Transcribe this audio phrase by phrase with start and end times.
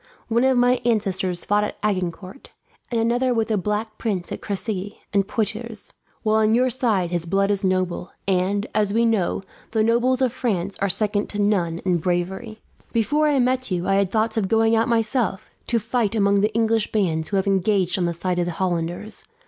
[0.29, 2.49] One of my ancestors fought at Agincourt,
[2.89, 5.93] and another with the Black Prince at Cressy and Poitiers;
[6.23, 10.33] while on your side his blood is noble and, as we know, the nobles of
[10.33, 12.63] France are second to none in bravery.
[12.91, 16.51] "Before I met you I had thoughts of going out, myself, to fight among the
[16.55, 19.23] English bands who have engaged on the side of the Hollanders.